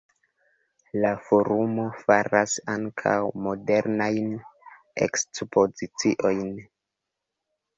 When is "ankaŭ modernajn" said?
2.77-4.33